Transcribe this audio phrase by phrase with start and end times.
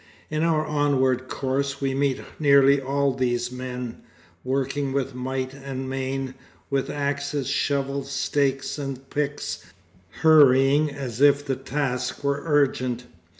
[0.31, 4.01] In our onward course we meet nearly all these men,
[4.43, 6.33] working with might and main,
[6.71, 9.63] with axes, shovels, stakes and picks,
[10.23, 13.03] hurrying as if the task were urgent.